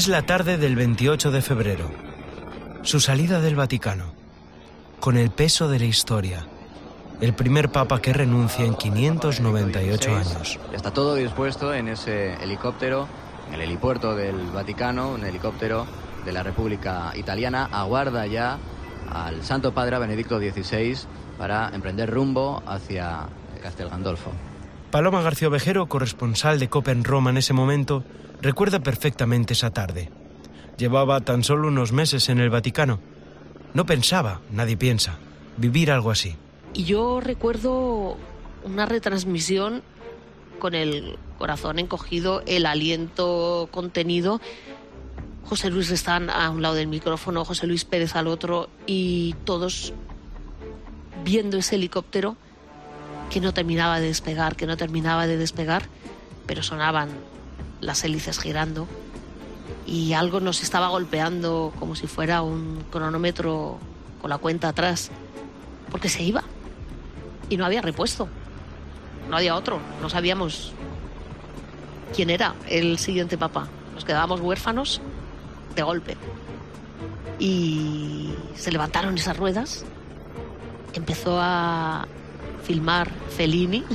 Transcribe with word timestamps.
Es 0.00 0.08
la 0.08 0.22
tarde 0.22 0.56
del 0.56 0.76
28 0.76 1.30
de 1.30 1.42
febrero. 1.42 1.90
Su 2.80 3.00
salida 3.00 3.42
del 3.42 3.54
Vaticano. 3.54 4.14
Con 4.98 5.18
el 5.18 5.30
peso 5.30 5.68
de 5.68 5.78
la 5.78 5.84
historia. 5.84 6.46
El 7.20 7.34
primer 7.34 7.68
papa 7.68 8.00
que 8.00 8.14
renuncia 8.14 8.64
en 8.64 8.76
598 8.76 10.16
años. 10.16 10.58
Está 10.72 10.90
todo 10.90 11.16
dispuesto 11.16 11.74
en 11.74 11.88
ese 11.88 12.32
helicóptero, 12.42 13.08
en 13.48 13.56
el 13.56 13.60
helipuerto 13.60 14.16
del 14.16 14.38
Vaticano, 14.54 15.10
un 15.10 15.22
helicóptero 15.22 15.86
de 16.24 16.32
la 16.32 16.42
República 16.42 17.12
Italiana. 17.14 17.68
Aguarda 17.70 18.24
ya 18.26 18.56
al 19.12 19.44
Santo 19.44 19.74
Padre 19.74 19.98
Benedicto 19.98 20.38
XVI 20.38 20.96
para 21.36 21.68
emprender 21.74 22.08
rumbo 22.08 22.62
hacia 22.66 23.28
Castel 23.62 23.90
Gandolfo. 23.90 24.32
Paloma 24.90 25.22
García 25.22 25.46
Ovejero, 25.46 25.86
corresponsal 25.86 26.58
de 26.58 26.68
COPE 26.68 26.90
en 26.90 27.04
Roma 27.04 27.30
en 27.30 27.36
ese 27.36 27.52
momento, 27.52 28.02
recuerda 28.42 28.80
perfectamente 28.80 29.52
esa 29.52 29.70
tarde. 29.70 30.10
Llevaba 30.78 31.20
tan 31.20 31.44
solo 31.44 31.68
unos 31.68 31.92
meses 31.92 32.28
en 32.28 32.40
el 32.40 32.50
Vaticano. 32.50 32.98
No 33.72 33.86
pensaba, 33.86 34.40
nadie 34.50 34.76
piensa, 34.76 35.18
vivir 35.56 35.92
algo 35.92 36.10
así. 36.10 36.34
Y 36.74 36.84
yo 36.84 37.20
recuerdo 37.20 38.16
una 38.64 38.84
retransmisión 38.84 39.82
con 40.58 40.74
el 40.74 41.16
corazón 41.38 41.78
encogido, 41.78 42.42
el 42.46 42.66
aliento 42.66 43.68
contenido. 43.70 44.40
José 45.44 45.70
Luis 45.70 45.90
está 45.92 46.16
a 46.16 46.50
un 46.50 46.62
lado 46.62 46.74
del 46.74 46.88
micrófono, 46.88 47.44
José 47.44 47.68
Luis 47.68 47.84
Pérez 47.84 48.16
al 48.16 48.26
otro 48.26 48.68
y 48.88 49.36
todos 49.44 49.92
viendo 51.24 51.58
ese 51.58 51.76
helicóptero 51.76 52.36
que 53.30 53.40
no 53.40 53.54
terminaba 53.54 54.00
de 54.00 54.08
despegar, 54.08 54.56
que 54.56 54.66
no 54.66 54.76
terminaba 54.76 55.26
de 55.26 55.36
despegar, 55.36 55.84
pero 56.46 56.62
sonaban 56.62 57.08
las 57.80 58.04
hélices 58.04 58.38
girando 58.38 58.88
y 59.86 60.12
algo 60.12 60.40
nos 60.40 60.62
estaba 60.62 60.88
golpeando 60.88 61.72
como 61.78 61.94
si 61.94 62.06
fuera 62.06 62.42
un 62.42 62.84
cronómetro 62.90 63.78
con 64.20 64.30
la 64.30 64.38
cuenta 64.38 64.68
atrás, 64.68 65.10
porque 65.90 66.08
se 66.08 66.22
iba 66.22 66.42
y 67.48 67.56
no 67.56 67.64
había 67.64 67.80
repuesto, 67.80 68.28
no 69.30 69.36
había 69.36 69.54
otro, 69.54 69.78
no 70.02 70.10
sabíamos 70.10 70.72
quién 72.14 72.30
era 72.30 72.54
el 72.68 72.98
siguiente 72.98 73.38
papá, 73.38 73.68
nos 73.94 74.04
quedábamos 74.04 74.40
huérfanos 74.40 75.00
de 75.76 75.82
golpe 75.82 76.16
y 77.38 78.34
se 78.56 78.72
levantaron 78.72 79.16
esas 79.16 79.36
ruedas, 79.36 79.84
empezó 80.94 81.38
a, 81.40 82.06
filmar 82.62 83.10
Fellini 83.36 83.84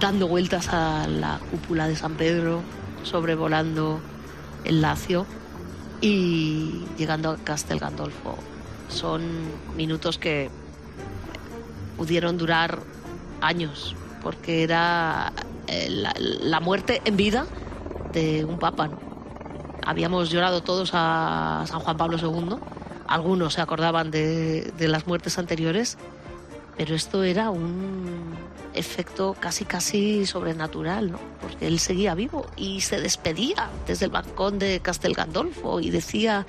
dando 0.00 0.28
vueltas 0.28 0.68
a 0.68 1.06
la 1.08 1.40
cúpula 1.50 1.88
de 1.88 1.96
San 1.96 2.14
Pedro, 2.14 2.62
sobrevolando 3.02 4.00
el 4.64 4.80
Lacio 4.80 5.26
y 6.00 6.84
llegando 6.96 7.30
a 7.30 7.36
Castel 7.36 7.78
Gandolfo. 7.78 8.36
Son 8.88 9.22
minutos 9.76 10.18
que 10.18 10.50
pudieron 11.96 12.38
durar 12.38 12.78
años, 13.40 13.96
porque 14.22 14.62
era 14.62 15.32
eh, 15.66 15.88
la, 15.90 16.60
muerte 16.60 17.02
en 17.04 17.16
vida 17.16 17.46
de 18.12 18.44
un 18.44 18.58
papa. 18.58 18.90
Habíamos 19.84 20.30
llorado 20.30 20.62
todos 20.62 20.90
a 20.92 21.64
San 21.66 21.80
Juan 21.80 21.96
Pablo 21.96 22.18
II, 22.18 22.56
algunos 23.08 23.54
se 23.54 23.60
acordaban 23.60 24.10
de, 24.10 24.72
de 24.76 24.88
las 24.88 25.06
muertes 25.06 25.38
anteriores 25.38 25.98
pero 26.78 26.94
esto 26.94 27.24
era 27.24 27.50
un 27.50 28.36
efecto 28.72 29.36
casi 29.38 29.64
casi 29.64 30.24
sobrenatural, 30.24 31.10
¿no? 31.10 31.18
Porque 31.40 31.66
él 31.66 31.80
seguía 31.80 32.14
vivo 32.14 32.46
y 32.56 32.80
se 32.82 33.00
despedía 33.00 33.68
desde 33.86 34.04
el 34.04 34.12
balcón 34.12 34.60
de 34.60 34.78
Castel 34.80 35.14
Gandolfo 35.14 35.80
y 35.80 35.90
decía 35.90 36.46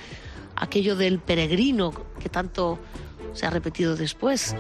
aquello 0.56 0.96
del 0.96 1.18
peregrino 1.18 1.92
que 2.22 2.30
tanto 2.30 2.78
se 3.34 3.48
ha 3.48 3.50
repetido 3.50 3.96
después. 3.96 4.56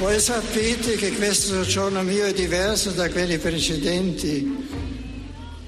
Voi 0.00 0.20
sapete 0.20 0.96
che 0.96 1.12
questo 1.12 1.62
giorno 1.62 2.02
mio 2.04 2.24
è 2.24 2.32
diverso 2.32 2.92
da 2.92 3.10
quelli 3.10 3.36
precedenti. 3.36 4.68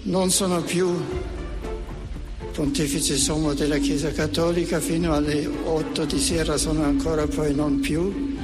Non 0.04 0.30
sono 0.30 0.62
più 0.62 0.88
pontefice 2.52 3.16
sommo 3.16 3.54
della 3.54 3.78
Chiesa 3.78 4.10
Cattolica 4.10 4.80
fino 4.80 5.14
alle 5.14 5.46
8 5.46 6.04
di 6.04 6.18
sera 6.18 6.56
sono 6.56 6.82
ancora 6.82 7.26
poi 7.26 7.54
non 7.54 7.80
più. 7.80 8.36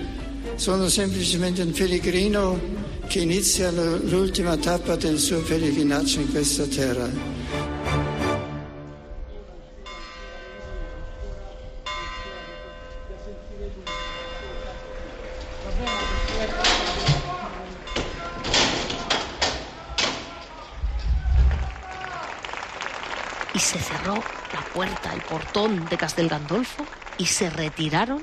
Sono 0.54 0.88
semplicemente 0.88 1.62
un 1.62 1.72
pellegrino 1.72 2.58
che 3.06 3.20
inizia 3.20 3.70
l'ultima 3.70 4.56
tappa 4.56 4.96
del 4.96 5.18
suo 5.18 5.40
pellegrinaggio 5.40 6.20
in 6.20 6.30
questa 6.30 6.64
terra. 6.64 7.35
Portón 25.28 25.86
de 25.86 25.96
Castel 25.96 26.28
Gandolfo 26.28 26.84
y 27.18 27.26
se 27.26 27.50
retiraron 27.50 28.22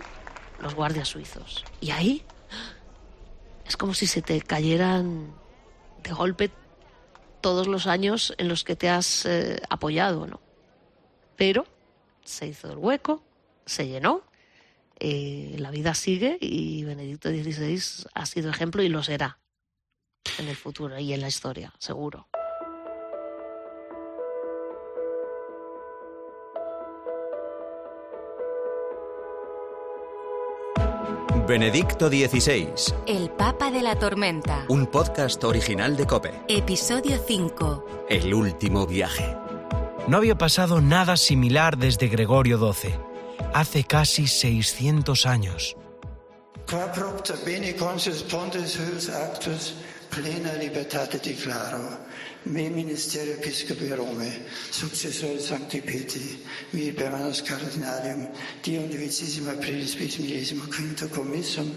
los 0.59 0.75
guardias 0.75 1.09
suizos. 1.09 1.65
Y 1.81 1.91
ahí 1.91 2.23
es 3.65 3.77
como 3.77 3.93
si 3.93 4.07
se 4.07 4.21
te 4.21 4.41
cayeran 4.41 5.33
de 6.01 6.11
golpe 6.11 6.51
todos 7.41 7.67
los 7.67 7.87
años 7.87 8.33
en 8.37 8.47
los 8.47 8.63
que 8.63 8.75
te 8.75 8.89
has 8.89 9.25
eh, 9.25 9.61
apoyado, 9.69 10.27
¿no? 10.27 10.41
Pero 11.35 11.65
se 12.23 12.47
hizo 12.47 12.71
el 12.71 12.77
hueco, 12.77 13.23
se 13.65 13.87
llenó, 13.87 14.23
eh, 14.99 15.55
la 15.59 15.71
vida 15.71 15.93
sigue 15.93 16.37
y 16.39 16.83
Benedicto 16.83 17.29
XVI 17.29 18.07
ha 18.13 18.25
sido 18.25 18.49
ejemplo 18.49 18.81
y 18.81 18.89
lo 18.89 19.03
será 19.03 19.39
en 20.39 20.47
el 20.47 20.55
futuro 20.55 20.97
y 20.97 21.13
en 21.13 21.21
la 21.21 21.27
historia, 21.27 21.73
seguro. 21.79 22.27
Benedicto 31.47 32.07
XVI. 32.07 32.69
El 33.05 33.29
Papa 33.29 33.69
de 33.69 33.81
la 33.81 33.99
Tormenta. 33.99 34.63
Un 34.69 34.85
podcast 34.85 35.43
original 35.43 35.97
de 35.97 36.07
Cope. 36.07 36.31
Episodio 36.47 37.21
5. 37.27 38.05
El 38.07 38.33
último 38.33 38.87
viaje. 38.87 39.35
No 40.07 40.15
había 40.15 40.37
pasado 40.37 40.79
nada 40.79 41.17
similar 41.17 41.77
desde 41.77 42.07
Gregorio 42.07 42.57
XII, 42.57 42.95
hace 43.53 43.83
casi 43.83 44.27
600 44.27 45.25
años. 45.25 45.75
Plena 50.13 50.53
libertate 50.53 51.19
declaro, 51.19 52.05
me 52.43 52.69
ministerio 52.69 53.33
episcopi 53.33 53.87
Rome, 53.87 54.45
successore 54.69 55.39
Sancti 55.39 55.81
Petri, 55.81 56.39
mi 56.71 56.91
permanus 56.91 57.41
cardinalium, 57.41 58.29
di 58.61 58.75
undicesima 58.77 59.51
aprilis 59.53 59.95
bis 59.95 60.17
millesimo 60.17 60.65
quinto 60.67 61.07
commissum, 61.07 61.75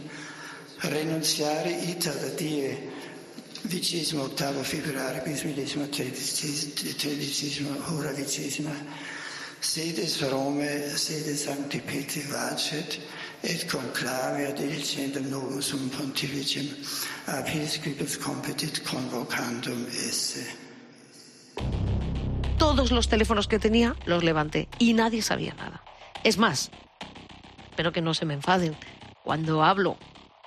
renunziare 0.81 1.71
ita 1.71 2.13
da 2.13 2.29
die 2.29 2.93
vicesimo 3.63 4.25
ottavo 4.25 4.63
febbraio 4.63 5.23
bis 5.23 5.43
millesimo 5.45 5.89
tredicesimo 5.89 7.71
ora 7.97 8.11
vicesima, 8.11 8.75
sedes 9.61 10.21
Rome, 10.29 10.95
sedes 10.95 11.45
Sancti 11.45 11.81
Petri 11.81 12.21
vacet, 12.29 12.99
et 13.49 13.67
competit 18.19 18.83
convocandum. 18.83 19.87
Todos 22.59 22.91
los 22.91 23.09
teléfonos 23.09 23.47
que 23.47 23.59
tenía 23.59 23.95
los 24.05 24.25
levanté 24.25 24.69
y 24.79 24.95
nadie 24.95 25.23
sabía 25.23 25.55
nada. 25.55 25.83
Es 26.25 26.39
más, 26.39 26.71
espero 27.71 27.93
que 27.93 28.01
no 28.01 28.15
se 28.15 28.25
me 28.25 28.35
enfaden, 28.35 28.77
cuando 29.23 29.63
hablo 29.63 29.97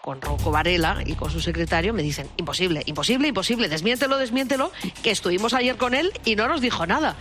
con 0.01 0.21
Rocco 0.21 0.51
Varela 0.51 1.01
y 1.05 1.13
con 1.13 1.29
su 1.29 1.39
secretario 1.39 1.93
me 1.93 2.03
dicen, 2.03 2.27
imposible, 2.37 2.83
imposible, 2.85 3.29
imposible, 3.29 3.69
desmiéntelo, 3.69 4.17
desmiéntelo, 4.17 4.71
que 5.03 5.11
estuvimos 5.11 5.53
ayer 5.53 5.77
con 5.77 5.93
él 5.93 6.11
y 6.25 6.35
no 6.35 6.47
nos 6.47 6.61
dijo 6.61 6.85
nada. 6.85 7.15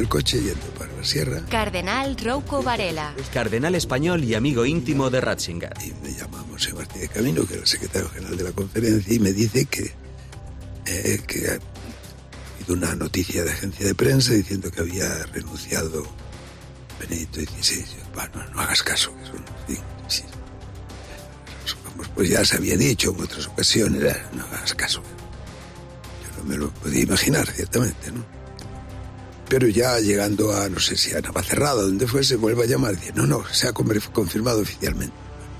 El 0.00 0.08
coche 0.08 0.40
yendo 0.40 0.66
para 0.78 0.92
la 0.96 1.04
sierra. 1.04 1.42
Cardenal 1.48 2.16
Rouco 2.16 2.62
Varela. 2.62 3.14
Cardenal 3.32 3.74
español 3.74 4.24
y 4.24 4.34
amigo 4.34 4.64
íntimo 4.64 5.10
de 5.10 5.20
Ratzinger. 5.20 5.74
Y 5.84 5.92
me 6.02 6.14
llamamos 6.14 6.62
Sebastián 6.62 7.00
de 7.02 7.08
Camino, 7.08 7.46
que 7.46 7.54
era 7.54 7.62
el 7.62 7.68
secretario 7.68 8.08
general 8.08 8.36
de 8.36 8.44
la 8.44 8.52
conferencia, 8.52 9.14
y 9.14 9.18
me 9.18 9.32
dice 9.32 9.66
que, 9.66 9.92
eh, 10.86 11.20
que 11.26 11.48
ha 11.48 11.58
habido 12.56 12.74
una 12.74 12.94
noticia 12.94 13.44
de 13.44 13.52
agencia 13.52 13.86
de 13.86 13.94
prensa 13.94 14.32
diciendo 14.32 14.70
que 14.70 14.80
había 14.80 15.24
renunciado 15.26 16.06
Benedicto 16.98 17.40
XVI. 17.40 17.84
Bueno, 18.14 18.44
no 18.54 18.60
hagas 18.60 18.82
caso, 18.82 19.14
que 19.16 19.26
son, 19.26 19.44
sí, 20.08 20.22
Pues, 21.96 22.08
pues 22.14 22.28
ya 22.30 22.44
se 22.44 22.56
había 22.56 22.76
dicho 22.76 23.14
en 23.16 23.22
otras 23.22 23.46
ocasiones, 23.46 24.16
no 24.32 24.44
hagas 24.44 24.74
caso. 24.74 25.02
Yo 25.02 26.42
no 26.42 26.44
me 26.48 26.56
lo 26.56 26.70
podía 26.70 27.02
imaginar, 27.02 27.46
ciertamente, 27.46 28.10
¿no? 28.12 28.39
Pero 29.50 29.66
ya 29.66 29.98
llegando 29.98 30.52
a, 30.52 30.68
no 30.68 30.78
sé 30.78 30.96
si 30.96 31.12
a 31.12 31.20
Navacerrada, 31.20 31.82
donde 31.82 32.06
fuese, 32.06 32.36
vuelve 32.36 32.62
a 32.62 32.66
llamar 32.66 32.94
dice, 32.96 33.12
no, 33.14 33.26
no, 33.26 33.44
se 33.50 33.66
ha 33.66 33.72
confirmado 33.72 34.60
oficialmente. 34.60 35.12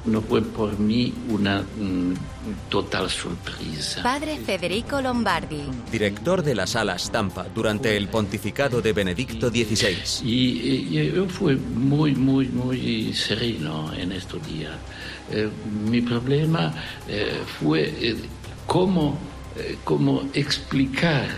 No 0.05 0.23
fue 0.23 0.41
por 0.41 0.79
mí 0.79 1.13
una 1.29 1.61
mm, 1.61 2.15
total 2.71 3.11
sorpresa. 3.11 4.03
Padre 4.03 4.39
Federico 4.39 5.03
Lombardi. 5.03 5.63
Director 5.93 6.43
de 6.43 6.55
la 6.55 6.67
sala 6.67 6.99
Stampa 6.99 7.47
durante 7.55 7.95
el 7.97 8.09
pontificado 8.09 8.81
de 8.81 8.93
Benedicto 8.93 9.51
XVI. 9.51 10.25
Y, 10.25 10.97
y 10.99 11.13
yo 11.13 11.29
fui 11.29 11.57
muy, 11.57 12.15
muy, 12.15 12.47
muy 12.47 13.13
sereno 13.13 13.93
en 13.93 14.13
estos 14.13 14.47
días. 14.47 14.73
Eh, 15.33 15.51
mi 15.85 16.01
problema 16.01 16.73
eh, 17.07 17.41
fue 17.59 17.83
eh, 18.01 18.17
cómo, 18.67 19.19
eh, 19.57 19.77
cómo 19.85 20.31
explicar 20.33 21.29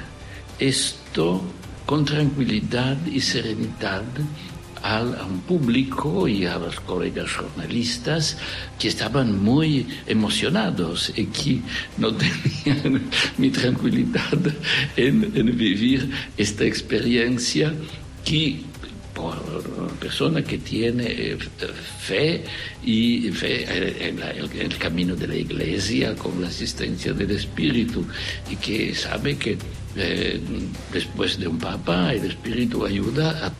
esto 0.59 1.43
con 1.87 2.05
tranquilidad 2.05 2.97
y 3.07 3.21
serenidad 3.21 4.05
al, 4.83 5.15
a 5.15 5.25
un 5.25 5.41
público 5.41 6.27
y 6.27 6.45
a 6.45 6.59
los 6.59 6.81
colegas 6.81 7.33
jornalistas 7.33 8.37
que 8.79 8.89
estaban 8.89 9.43
muy 9.43 9.87
emocionados 10.07 11.13
y 11.17 11.27
que 11.27 11.61
no 11.99 12.13
tenían 12.65 13.03
mi 13.39 13.51
tranquilidad 13.51 14.39
en, 14.97 15.33
en 15.35 15.57
vivir 15.57 16.11
esta 16.37 16.65
experiencia 16.65 17.73
que 18.25 18.63
persona 20.01 20.43
que 20.43 20.59
tiene 20.59 21.05
eh, 21.07 21.39
fe 21.99 22.45
y 22.85 23.31
fe 23.31 24.09
en, 24.09 24.19
el 24.21 24.77
camino 24.79 25.15
de 25.15 25.29
la 25.29 25.37
iglesia 25.37 26.15
con 26.15 26.41
la 26.41 26.49
asistencia 26.49 27.13
del 27.13 27.31
Espíritu 27.31 28.05
y 28.51 28.57
que 28.57 28.95
sabe 28.95 29.37
que 29.37 29.57
eh, 29.95 30.41
después 30.93 31.39
de 31.39 31.47
un 31.47 31.59
papa 31.59 32.15
el 32.15 32.25
Espíritu 32.25 32.85
ayuda 32.85 33.47
a, 33.47 33.53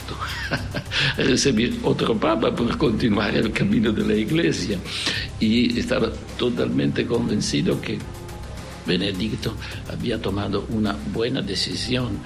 a, 0.55 1.23
recibir 1.23 1.79
otro 1.83 2.19
papa 2.19 2.55
por 2.55 2.77
continuar 2.79 3.37
el 3.37 3.53
camino 3.53 3.93
de 3.93 4.05
la 4.07 4.15
iglesia. 4.15 4.79
Y 5.39 5.79
estaba 5.79 6.11
totalmente 6.39 7.07
convencido 7.07 7.81
que 7.81 7.99
Benedicto 8.87 9.55
había 9.91 10.21
tomado 10.21 10.67
una 10.71 10.97
buena 11.13 11.41
decisión 11.41 12.19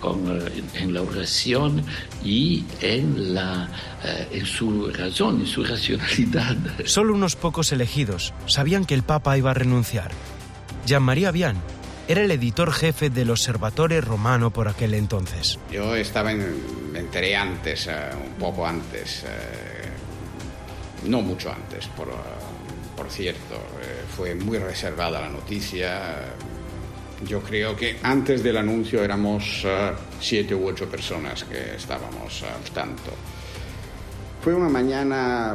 con, 0.00 0.40
eh, 0.40 0.62
en 0.74 0.94
la 0.94 1.02
oración 1.02 1.84
y 2.24 2.64
en, 2.80 3.34
la, 3.34 3.68
eh, 4.04 4.28
en 4.32 4.46
su 4.46 4.90
razón, 4.90 5.40
en 5.40 5.46
su 5.46 5.64
racionalidad. 5.64 6.56
Solo 6.84 7.14
unos 7.14 7.36
pocos 7.36 7.72
elegidos 7.72 8.32
sabían 8.46 8.84
que 8.84 8.94
el 8.94 9.02
Papa 9.02 9.36
iba 9.36 9.50
a 9.50 9.54
renunciar. 9.54 10.10
Jean-Marie 10.86 11.30
Vian 11.32 11.56
era 12.08 12.22
el 12.22 12.30
editor 12.30 12.72
jefe 12.72 13.10
del 13.10 13.30
Observatorio 13.30 14.00
Romano 14.00 14.50
por 14.50 14.68
aquel 14.68 14.94
entonces. 14.94 15.58
Yo 15.70 15.94
estaba 15.94 16.32
en, 16.32 16.92
me 16.92 17.00
enteré 17.00 17.36
antes, 17.36 17.86
uh, 17.86 18.16
un 18.16 18.34
poco 18.38 18.66
antes, 18.66 19.24
uh, 19.24 21.08
no 21.08 21.20
mucho 21.20 21.52
antes, 21.52 21.86
por, 21.88 22.08
uh, 22.08 22.96
por 22.96 23.10
cierto. 23.10 23.56
fue 24.16 24.34
muy 24.34 24.58
reservada 24.58 25.20
la 25.20 25.28
noticia. 25.28 26.34
Yo 27.26 27.40
creo 27.40 27.74
que 27.74 27.96
antes 28.02 28.42
del 28.42 28.56
anuncio 28.56 29.02
éramos 29.02 29.66
siete 30.20 30.54
u 30.54 30.66
ocho 30.66 30.88
personas 30.88 31.44
que 31.44 31.74
estábamos 31.76 32.42
al 32.44 32.70
tanto. 32.72 33.12
Fue 34.42 34.54
una 34.54 34.68
mañana 34.68 35.54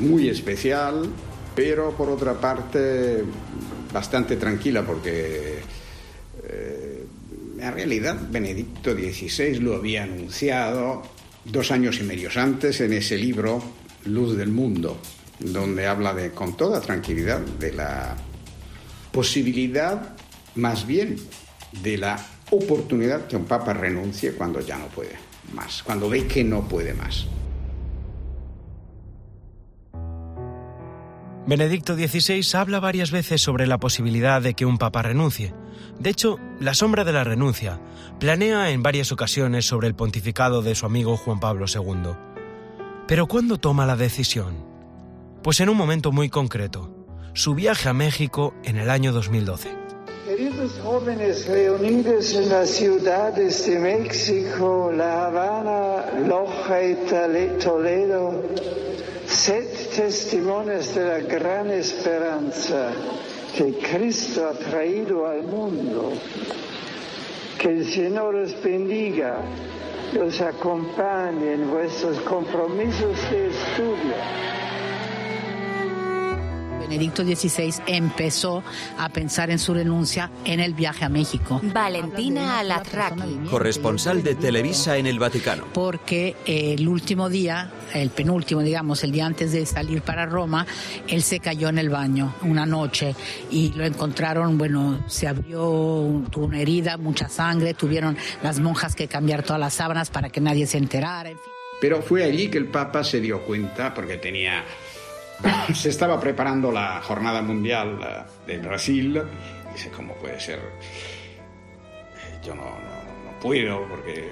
muy 0.00 0.28
especial, 0.28 1.08
pero 1.54 1.96
por 1.96 2.08
otra 2.08 2.34
parte 2.34 3.22
bastante 3.92 4.36
tranquila 4.36 4.82
porque 4.84 5.58
eh, 6.44 7.04
en 7.60 7.72
realidad 7.72 8.18
Benedicto 8.30 8.92
XVI 8.92 9.60
lo 9.60 9.76
había 9.76 10.04
anunciado 10.04 11.02
dos 11.44 11.70
años 11.70 12.00
y 12.00 12.04
medio 12.04 12.30
antes 12.34 12.80
en 12.80 12.92
ese 12.92 13.16
libro 13.16 13.62
Luz 14.06 14.36
del 14.36 14.50
Mundo, 14.50 14.98
donde 15.38 15.86
habla 15.86 16.14
de, 16.14 16.30
con 16.32 16.56
toda 16.56 16.80
tranquilidad 16.80 17.40
de 17.40 17.72
la 17.72 18.16
posibilidad, 19.12 20.14
más 20.54 20.86
bien 20.86 21.16
de 21.82 21.98
la 21.98 22.24
oportunidad 22.50 23.26
que 23.26 23.36
un 23.36 23.44
papa 23.44 23.72
renuncie 23.72 24.32
cuando 24.32 24.60
ya 24.60 24.78
no 24.78 24.86
puede 24.86 25.30
más, 25.54 25.82
cuando 25.82 26.08
ve 26.08 26.26
que 26.26 26.44
no 26.44 26.62
puede 26.62 26.94
más. 26.94 27.26
Benedicto 31.46 31.96
XVI 31.96 32.46
habla 32.56 32.78
varias 32.78 33.10
veces 33.10 33.42
sobre 33.42 33.66
la 33.66 33.78
posibilidad 33.78 34.40
de 34.40 34.54
que 34.54 34.66
un 34.66 34.78
papa 34.78 35.02
renuncie. 35.02 35.52
De 35.98 36.10
hecho, 36.10 36.38
la 36.60 36.74
sombra 36.74 37.02
de 37.02 37.12
la 37.12 37.24
renuncia 37.24 37.80
planea 38.20 38.70
en 38.70 38.82
varias 38.82 39.10
ocasiones 39.10 39.66
sobre 39.66 39.88
el 39.88 39.94
pontificado 39.94 40.62
de 40.62 40.74
su 40.74 40.86
amigo 40.86 41.16
Juan 41.16 41.40
Pablo 41.40 41.66
II. 41.66 42.12
Pero 43.08 43.26
¿cuándo 43.26 43.58
toma 43.58 43.86
la 43.86 43.96
decisión? 43.96 44.64
Pues 45.42 45.58
en 45.60 45.70
un 45.70 45.76
momento 45.76 46.12
muy 46.12 46.28
concreto, 46.28 46.99
su 47.32 47.54
viaje 47.54 47.88
a 47.88 47.92
México 47.92 48.54
en 48.64 48.76
el 48.76 48.90
año 48.90 49.12
2012. 49.12 49.68
Queridos 50.26 50.72
jóvenes 50.82 51.46
reunidos 51.46 52.34
en 52.34 52.48
las 52.48 52.70
ciudades 52.70 53.66
de 53.66 53.78
México, 53.78 54.92
La 54.94 55.26
Habana, 55.26 56.04
Loja 56.26 56.82
y 56.82 56.94
Toledo, 57.62 58.42
sed 59.26 59.66
testimonios 59.96 60.94
de 60.94 61.04
la 61.04 61.18
gran 61.18 61.70
esperanza 61.70 62.92
que 63.56 63.74
Cristo 63.78 64.48
ha 64.48 64.52
traído 64.52 65.26
al 65.26 65.42
mundo. 65.42 66.12
Que 67.58 67.68
el 67.68 67.92
Señor 67.92 68.34
os 68.36 68.62
bendiga 68.62 69.42
os 70.18 70.40
acompañe 70.40 71.54
en 71.54 71.70
vuestros 71.70 72.18
compromisos 72.20 73.16
de 73.30 73.48
estudio. 73.48 74.39
Benedicto 76.90 77.22
XVI 77.22 77.72
empezó 77.86 78.64
a 78.98 79.08
pensar 79.10 79.48
en 79.50 79.60
su 79.60 79.72
renuncia 79.72 80.28
en 80.44 80.58
el 80.58 80.74
viaje 80.74 81.04
a 81.04 81.08
México. 81.08 81.60
Valentina 81.62 82.58
Alazraqui, 82.58 83.46
corresponsal 83.48 84.24
de 84.24 84.34
Televisa 84.34 84.96
en 84.96 85.06
el 85.06 85.20
Vaticano. 85.20 85.66
Porque 85.72 86.34
el 86.46 86.88
último 86.88 87.28
día, 87.28 87.70
el 87.94 88.10
penúltimo, 88.10 88.60
digamos, 88.60 89.04
el 89.04 89.12
día 89.12 89.24
antes 89.24 89.52
de 89.52 89.66
salir 89.66 90.02
para 90.02 90.26
Roma, 90.26 90.66
él 91.06 91.22
se 91.22 91.38
cayó 91.38 91.68
en 91.68 91.78
el 91.78 91.90
baño 91.90 92.34
una 92.42 92.66
noche 92.66 93.14
y 93.52 93.72
lo 93.74 93.84
encontraron, 93.84 94.58
bueno, 94.58 95.04
se 95.06 95.28
abrió, 95.28 96.24
tuvo 96.28 96.46
una 96.46 96.60
herida, 96.60 96.96
mucha 96.96 97.28
sangre, 97.28 97.72
tuvieron 97.72 98.16
las 98.42 98.58
monjas 98.58 98.96
que 98.96 99.06
cambiar 99.06 99.44
todas 99.44 99.60
las 99.60 99.74
sábanas 99.74 100.10
para 100.10 100.28
que 100.30 100.40
nadie 100.40 100.66
se 100.66 100.78
enterara, 100.78 101.30
en 101.30 101.38
fin. 101.38 101.52
Pero 101.80 102.02
fue 102.02 102.24
allí 102.24 102.48
que 102.48 102.58
el 102.58 102.66
Papa 102.66 103.04
se 103.04 103.20
dio 103.20 103.42
cuenta, 103.42 103.94
porque 103.94 104.16
tenía 104.16 104.64
se 105.74 105.88
estaba 105.88 106.20
preparando 106.20 106.70
la 106.72 107.00
Jornada 107.02 107.42
Mundial 107.42 108.26
de 108.46 108.58
Brasil. 108.58 109.22
Dice, 109.72 109.90
¿cómo 109.90 110.14
puede 110.14 110.40
ser? 110.40 110.60
Yo 112.44 112.54
no, 112.54 112.76
puedo, 113.40 113.86
porque 113.88 114.30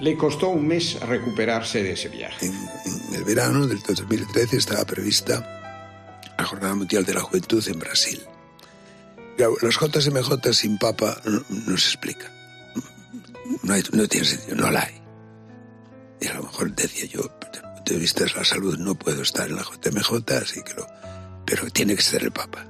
le 0.00 0.16
costó 0.16 0.48
un 0.48 0.66
mes 0.66 0.98
recuperarse 1.00 1.82
de 1.82 1.92
ese 1.92 2.08
viaje. 2.08 2.46
En, 2.46 3.14
el 3.14 3.24
verano 3.24 3.66
del 3.66 3.80
2013 3.80 4.56
estaba 4.56 4.84
prevista 4.84 6.22
la 6.36 6.44
Jornada 6.44 6.74
Mundial 6.74 7.04
de 7.04 7.14
la 7.14 7.20
Juventud 7.20 7.66
en 7.68 7.78
Brasil. 7.78 8.20
Las 9.36 9.74
JMJ 9.74 10.52
sin 10.52 10.78
papa 10.78 11.20
no, 11.24 11.76
se 11.76 11.88
explica. 11.88 12.30
No 13.62 14.08
tiene 14.08 14.26
sentido, 14.26 14.56
no 14.56 14.70
la 14.70 14.82
hay. 14.82 15.02
Y 16.20 16.26
a 16.28 16.34
lo 16.34 16.44
mejor 16.44 16.72
decía 16.74 17.06
yo, 17.06 17.30
de 17.84 17.96
vista 17.96 18.24
la 18.34 18.44
salud 18.44 18.78
no 18.78 18.94
puedo 18.94 19.22
estar 19.22 19.48
en 19.48 19.56
la 19.56 19.62
JMJ, 19.62 20.32
así 20.42 20.62
que 20.62 20.74
lo... 20.74 20.86
Pero 21.44 21.68
tiene 21.70 21.94
que 21.94 22.02
ser 22.02 22.22
el 22.22 22.32
Papa. 22.32 22.66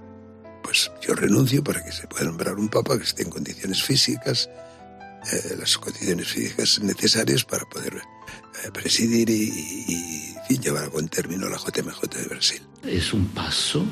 Pues 0.62 0.90
yo 1.00 1.14
renuncio 1.14 1.62
para 1.62 1.84
que 1.84 1.92
se 1.92 2.06
pueda 2.06 2.24
nombrar 2.24 2.54
un 2.54 2.68
Papa 2.68 2.98
que 2.98 3.04
esté 3.04 3.22
en 3.22 3.30
condiciones 3.30 3.82
físicas, 3.82 4.50
eh, 5.32 5.56
las 5.58 5.78
condiciones 5.78 6.28
físicas 6.28 6.80
necesarias 6.80 7.44
para 7.44 7.64
poder 7.66 8.02
presidir 8.72 9.28
y, 9.30 9.42
y, 9.88 10.34
y, 10.48 10.58
llevar 10.58 10.84
a 10.84 10.88
buen 10.88 11.08
término 11.08 11.48
la 11.48 11.56
JMJ 11.56 12.00
de 12.08 12.28
Brasil. 12.28 12.60
Es 12.86 13.12
un 13.12 13.26
paso 13.28 13.84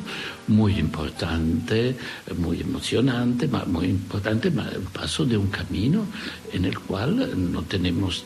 muy 0.49 0.79
importante, 0.79 1.97
muy 2.37 2.61
emocionante, 2.61 3.49
muy 3.67 3.87
importante, 3.87 4.49
un 4.49 4.85
paso 4.93 5.25
de 5.25 5.37
un 5.37 5.49
camino 5.49 6.05
en 6.52 6.64
el 6.67 6.79
cual 6.79 7.52
no 7.52 7.62
tenemos 7.62 8.25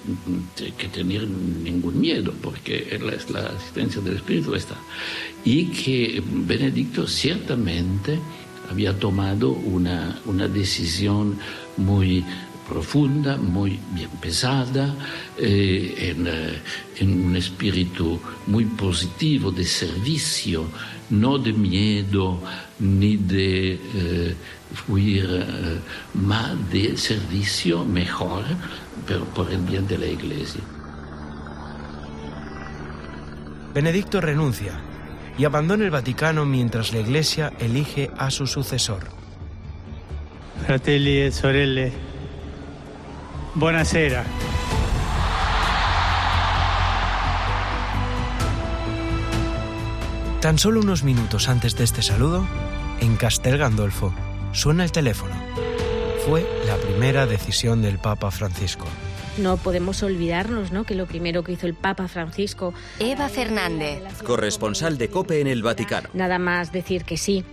que 0.76 0.88
tener 0.88 1.29
ningún 1.29 2.00
miedo, 2.00 2.33
porque 2.43 2.99
la, 3.00 3.41
la 3.41 3.49
asistencia 3.49 4.00
del 4.00 4.17
Espíritu 4.17 4.55
está. 4.55 4.76
Y 5.45 5.67
que 5.67 6.23
Benedicto 6.26 7.07
ciertamente 7.07 8.19
había 8.71 8.99
tomado 8.99 9.50
una, 9.50 10.21
una 10.26 10.49
decisión 10.49 11.38
muy 11.76 12.25
profunda, 12.68 13.37
muy 13.37 13.78
bien 13.92 14.11
pesada, 14.20 14.94
eh, 15.38 16.14
en, 16.16 16.26
eh, 16.26 16.62
en, 16.99 17.26
un 17.26 17.37
espíritu 17.37 18.20
muy 18.46 18.64
positivo 18.64 19.50
de 19.50 19.64
servicio, 19.64 20.66
no 21.11 21.38
de 21.38 21.52
miedo 21.52 22.40
ni 22.78 23.16
de 23.16 23.75
eh, 23.75 24.35
fuir, 24.75 25.26
eh, 25.30 25.78
más 26.14 26.70
de 26.70 26.96
servicio 26.96 27.85
mejor, 27.85 28.44
pero 29.06 29.25
por 29.26 29.50
el 29.50 29.61
bien 29.61 29.87
de 29.87 29.99
la 29.99 30.06
Iglesia. 30.06 30.61
Benedicto 33.75 34.20
renuncia 34.20 34.80
y 35.38 35.44
abandona 35.44 35.85
el 35.85 35.90
Vaticano 35.90 36.44
mientras 36.44 36.92
la 36.92 37.00
Iglesia 37.00 37.52
elige 37.58 38.11
a 38.16 38.30
su 38.30 38.46
sucesor. 38.46 39.04
Fratelli 40.66 41.20
e 41.20 41.30
sorelle, 41.30 41.92
buonasera. 43.57 44.25
Tan 50.41 50.59
solo 50.59 50.81
unos 50.81 51.03
minutos 51.03 51.49
antes 51.49 51.77
de 51.77 51.85
este 51.85 52.03
saludo, 52.03 52.47
en 53.01 53.17
Castel 53.17 53.59
Gandolfo, 53.59 54.15
suena 54.53 54.85
el 54.85 54.93
teléfono. 54.93 55.35
Fue 56.27 56.47
la 56.67 56.77
primera 56.77 57.27
decisión 57.27 57.83
del 57.83 57.99
Papa 57.99 58.31
Francisco. 58.31 58.87
No 59.39 59.57
podemos 59.57 60.03
olvidarnos, 60.03 60.73
¿no? 60.73 60.85
Que 60.85 60.95
lo 60.95 61.07
primero 61.07 61.43
que 61.43 61.53
hizo 61.53 61.67
el 61.67 61.75
Papa 61.75 62.09
Francisco. 62.09 62.75
Eva 63.01 63.29
Fernández, 63.29 64.03
corresponsal 64.25 64.99
de 64.99 65.09
COPE 65.09 65.41
en 65.41 65.47
el 65.47 65.63
Vaticano. 65.63 66.09
Nada 66.15 66.39
más 66.39 66.73
decir 66.73 67.05
que 67.05 67.17
sí 67.17 67.45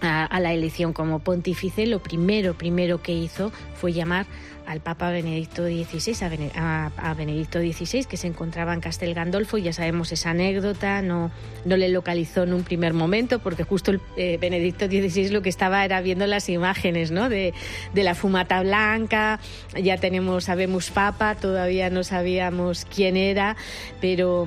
a, 0.00 0.24
a 0.24 0.40
la 0.40 0.52
elección 0.52 0.92
como 0.92 1.20
pontífice, 1.20 1.86
lo 1.86 2.00
primero, 2.00 2.54
primero 2.54 3.00
que 3.00 3.12
hizo 3.12 3.52
fue 3.74 3.92
llamar 3.92 4.26
al 4.66 4.80
Papa 4.80 5.10
Benedicto 5.10 5.64
XVI, 5.64 6.50
a, 6.56 7.14
Benedicto 7.16 7.60
XVI, 7.60 8.04
que 8.04 8.16
se 8.16 8.26
encontraba 8.26 8.74
en 8.74 8.80
Castel 8.80 9.14
Gandolfo. 9.14 9.58
Ya 9.58 9.72
sabemos 9.72 10.12
esa 10.12 10.30
anécdota, 10.30 11.02
no, 11.02 11.30
no 11.64 11.76
le 11.76 11.88
localizó 11.88 12.44
en 12.44 12.52
un 12.54 12.64
primer 12.64 12.92
momento, 12.92 13.38
porque 13.38 13.64
justo 13.64 13.90
el, 13.90 14.00
eh, 14.16 14.38
Benedicto 14.40 14.86
XVI 14.86 15.28
lo 15.30 15.42
que 15.42 15.48
estaba 15.48 15.84
era 15.84 16.00
viendo 16.00 16.26
las 16.26 16.48
imágenes 16.48 17.10
¿no? 17.10 17.28
de, 17.28 17.54
de, 17.92 18.02
la 18.02 18.14
fumata 18.14 18.62
blanca. 18.62 19.40
Ya 19.80 19.96
tenemos, 19.98 20.44
sabemos 20.44 20.90
Papa, 20.90 21.34
todavía 21.34 21.90
no 21.90 22.04
sabíamos 22.04 22.86
quién 22.86 23.16
era, 23.16 23.56
pero, 24.00 24.46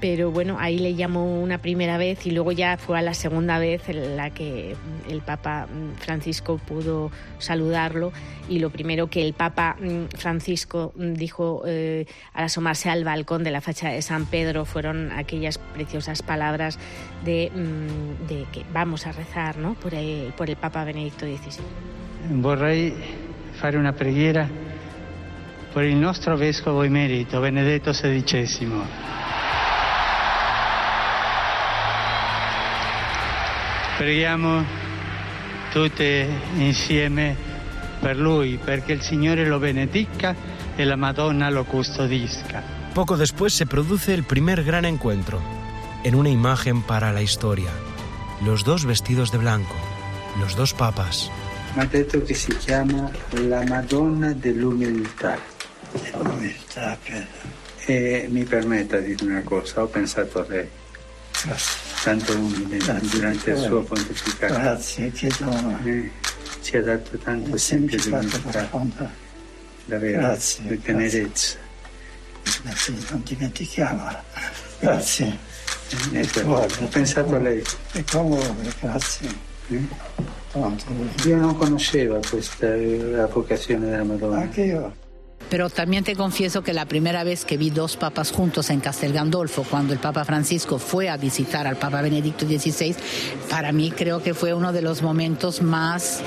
pero 0.00 0.30
bueno, 0.30 0.56
ahí 0.58 0.78
le 0.78 0.94
llamó 0.94 1.40
una 1.40 1.58
primera 1.58 1.98
vez 1.98 2.26
y 2.26 2.30
luego 2.30 2.52
ya 2.52 2.76
fue 2.76 2.98
a 2.98 3.02
la 3.02 3.14
segunda 3.14 3.58
vez 3.58 3.88
en 3.88 4.16
la 4.16 4.30
que 4.30 4.76
el 5.08 5.20
Papa 5.20 5.66
Francisco 5.98 6.58
pudo 6.58 7.10
saludarlo 7.38 8.12
y 8.48 8.58
lo 8.58 8.70
primero 8.70 9.08
que 9.08 9.26
Papa 9.38 9.76
Francisco 10.18 10.92
dijo 10.96 11.62
eh, 11.66 12.06
al 12.34 12.44
asomarse 12.44 12.90
al 12.90 13.04
balcón 13.04 13.44
de 13.44 13.50
la 13.50 13.60
fachada 13.62 13.94
de 13.94 14.02
San 14.02 14.26
Pedro 14.26 14.64
fueron 14.66 15.12
aquellas 15.12 15.58
preciosas 15.58 16.22
palabras 16.22 16.78
de, 17.24 17.50
de 18.28 18.44
que 18.52 18.64
vamos 18.72 19.06
a 19.06 19.12
rezar 19.12 19.56
¿no? 19.56 19.74
por, 19.74 19.94
el, 19.94 20.34
por 20.36 20.50
el 20.50 20.56
Papa 20.56 20.84
Benedicto 20.84 21.24
XVI. 21.24 21.62
Vorrei 22.30 22.92
fare 23.60 23.78
una 23.78 23.92
preghiera 23.92 24.48
por 25.72 25.84
il 25.84 25.98
nostro 26.00 26.36
vescovo 26.36 26.82
emerito 26.82 27.40
Benedetto 27.40 27.92
XVI. 27.92 28.68
Preghiamo 33.96 34.64
tutte 35.72 36.28
insieme 36.56 37.47
per 38.00 38.16
lui, 38.16 38.58
perché 38.62 38.92
il 38.92 39.02
Signore 39.02 39.46
lo 39.46 39.58
benedica 39.58 40.34
e 40.76 40.84
la 40.84 40.96
Madonna 40.96 41.50
lo 41.50 41.64
custodisca. 41.64 42.62
Poco 42.94 43.16
después 43.16 43.52
se 43.54 43.66
produce 43.66 44.14
el 44.14 44.24
primer 44.24 44.64
gran 44.64 44.84
encuentro, 44.84 45.40
en 46.04 46.14
una 46.14 46.28
imagen 46.30 46.82
para 46.82 47.12
la 47.12 47.20
historia. 47.22 47.70
Los 48.44 48.64
dos 48.64 48.84
vestidos 48.84 49.30
de 49.30 49.38
blanco, 49.38 49.74
los 50.40 50.54
dos 50.56 50.72
papas. 50.74 51.30
Mi 51.74 51.82
ha 51.82 51.86
detto 51.86 52.22
che 52.22 52.34
si 52.34 52.56
chiama 52.56 53.10
la 53.32 53.62
Madonna 53.66 54.32
dell'umiltà. 54.32 55.38
Umiltà, 56.14 56.98
E 57.86 58.26
mi 58.30 58.44
permetta 58.44 58.98
di 58.98 59.14
dire 59.14 59.30
una 59.30 59.42
cosa, 59.42 59.82
ho 59.82 59.86
pensato 59.86 60.40
a 60.40 60.46
lei. 60.48 60.68
Tanto 62.02 62.32
umile 62.36 62.78
durante 63.12 63.50
il 63.52 63.58
suo 63.58 63.82
pontificato. 63.82 64.54
Grazie, 64.54 65.10
chiedo 65.12 65.50
Eh, 65.84 66.10
ci 66.68 66.76
ha 66.76 66.82
dato 66.82 67.16
tanto 67.16 67.54
esempio 67.54 67.98
di 67.98 68.10
umiltà, 68.10 68.68
davvero, 69.86 70.18
Grazie, 70.18 70.66
di 70.66 70.82
tenerezza. 70.82 71.56
Grazie, 72.62 72.94
non 73.08 73.22
dimentichiamola. 73.24 74.24
Grazie. 74.78 75.38
Eh, 76.12 76.28
ho 76.44 76.86
pensato 76.90 77.36
a 77.36 77.38
lei. 77.38 77.64
E 77.92 78.04
commuove, 78.04 78.70
grazie. 78.80 79.28
Eh? 79.68 79.82
Io 81.24 81.36
non 81.36 81.56
conoscevo 81.56 82.20
questa 82.28 82.76
la 82.76 83.26
vocazione 83.28 83.88
della 83.88 84.04
Madonna. 84.04 84.40
Anche 84.40 84.60
io. 84.60 84.94
Pero 85.50 85.70
también 85.70 86.04
te 86.04 86.14
confieso 86.14 86.62
que 86.62 86.72
la 86.72 86.86
primera 86.86 87.24
vez 87.24 87.44
que 87.44 87.56
vi 87.56 87.70
dos 87.70 87.96
papas 87.96 88.30
juntos 88.32 88.70
en 88.70 88.80
Castel 88.80 89.12
Gandolfo, 89.12 89.64
cuando 89.68 89.92
el 89.92 89.98
Papa 89.98 90.24
Francisco 90.24 90.78
fue 90.78 91.08
a 91.08 91.16
visitar 91.16 91.66
al 91.66 91.76
Papa 91.76 92.02
Benedicto 92.02 92.46
XVI, 92.46 92.94
para 93.48 93.72
mí 93.72 93.90
creo 93.90 94.22
que 94.22 94.34
fue 94.34 94.52
uno 94.52 94.72
de 94.72 94.82
los 94.82 95.02
momentos 95.02 95.62
más 95.62 96.22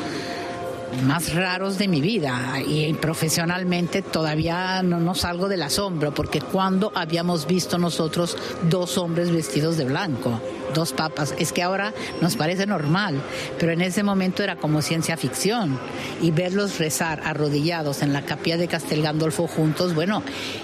más 1.03 1.33
raros 1.33 1.77
de 1.77 1.87
mi 1.87 2.01
vida 2.01 2.61
y 2.65 2.93
profesionalmente 2.93 4.01
todavía 4.01 4.83
no, 4.83 4.99
no, 4.99 5.15
salgo 5.15 5.47
del 5.47 5.63
asombro 5.63 6.13
porque 6.13 6.41
cuando 6.41 6.91
habíamos 6.95 7.47
visto 7.47 7.77
nosotros 7.77 8.37
dos 8.69 8.97
hombres 8.97 9.31
vestidos 9.31 9.77
de 9.77 9.85
blanco, 9.85 10.39
dos 10.73 10.93
papas, 10.93 11.33
es 11.37 11.51
que 11.51 11.63
ahora 11.63 11.93
nos 12.21 12.35
parece 12.35 12.65
normal, 12.65 13.21
pero 13.59 13.71
en 13.71 13.81
ese 13.81 14.03
momento 14.03 14.43
era 14.43 14.55
como 14.55 14.81
ciencia 14.81 15.17
ficción 15.17 15.79
y 16.21 16.31
verlos 16.31 16.79
rezar 16.79 17.21
arrodillados 17.23 18.01
en 18.01 18.13
la 18.13 18.23
capilla 18.23 18.57
de 18.57 18.67
Castel 18.67 19.01
Gandolfo 19.01 19.47
juntos, 19.47 19.95
bueno, 19.95 20.23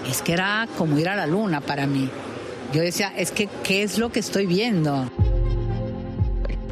es 0.10 0.22
que 0.22 0.34
era 0.34 0.68
como 0.78 0.98
ir 1.00 1.10
a 1.10 1.16
la 1.16 1.28
luna 1.28 1.62
para 1.62 1.88
mí. 1.88 2.10
Yo 2.74 2.82
decía, 2.82 3.14
es 3.16 3.32
que, 3.32 3.48
¿qué 3.64 3.84
es 3.84 3.98
lo 3.98 4.12
que 4.12 4.20
estoy 4.20 4.46
viendo? 4.46 5.10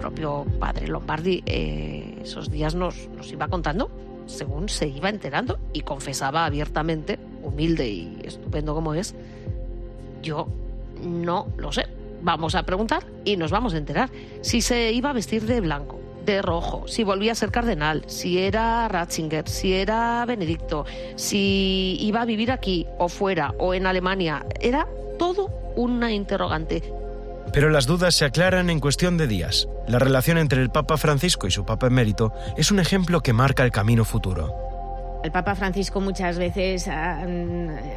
Propio 0.05 0.45
padre 0.59 0.87
Lombardi 0.87 1.41
eh, 1.47 2.19
esos 2.21 2.51
días 2.51 2.75
nos, 2.75 3.09
nos, 3.17 3.31
iba 3.31 3.47
contando 3.47 3.89
según 4.27 4.69
se 4.69 4.87
iba 4.87 5.09
enterando 5.09 5.57
y 5.73 5.81
confesaba 5.81 6.45
abiertamente, 6.45 7.17
humilde 7.41 7.89
y 7.89 8.19
estupendo 8.23 8.75
como 8.75 8.93
es, 8.93 9.15
yo 10.21 10.47
no 11.03 11.47
lo 11.57 11.71
sé. 11.71 11.87
Vamos 12.21 12.53
a 12.53 12.63
preguntar 12.63 13.03
y 13.23 13.35
nos 13.37 13.49
vamos 13.49 13.73
a 13.73 13.77
enterar 13.77 14.11
si 14.41 14.61
se 14.61 14.91
iba 14.91 15.09
a 15.09 15.13
vestir 15.13 15.43
de 15.47 15.59
blanco, 15.59 15.99
de 16.23 16.43
rojo, 16.43 16.87
si 16.87 17.03
volvía 17.03 17.31
a 17.31 17.35
ser 17.35 17.49
cardenal, 17.49 18.03
si 18.05 18.37
era 18.37 18.87
Ratzinger, 18.87 19.47
si 19.49 19.73
era 19.73 20.23
Benedicto, 20.27 20.85
si 21.15 21.97
iba 21.99 22.21
a 22.21 22.25
vivir 22.25 22.51
aquí 22.51 22.85
o 22.99 23.09
fuera 23.09 23.55
o 23.57 23.73
en 23.73 23.87
Alemania. 23.87 24.45
Era 24.59 24.87
todo 25.17 25.49
una 25.75 26.11
interrogante. 26.11 27.04
Pero 27.55 27.69
las 27.69 27.85
dudas 27.85 28.13
se 28.13 28.25
aclaran 28.25 28.69
en 28.69 28.81
cuestión 28.81 29.15
de 29.15 29.27
días. 29.27 29.69
La 29.87 29.97
relación 29.97 30.37
entre 30.37 30.61
el 30.61 30.71
Papa 30.71 30.97
Francisco 30.97 31.47
y 31.47 31.51
su 31.51 31.63
Papa 31.63 31.87
emérito 31.87 32.33
es 32.57 32.69
un 32.69 32.81
ejemplo 32.81 33.21
que 33.21 33.31
marca 33.31 33.63
el 33.63 33.71
camino 33.71 34.03
futuro. 34.03 34.64
El 35.25 35.31
Papa 35.31 35.55
Francisco 35.55 36.01
muchas 36.01 36.37
veces 36.37 36.87
ha, 36.87 37.25